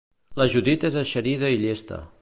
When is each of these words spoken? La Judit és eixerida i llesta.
La 0.41 0.47
Judit 0.53 0.87
és 0.91 0.97
eixerida 1.03 1.55
i 1.57 1.61
llesta. 1.67 2.03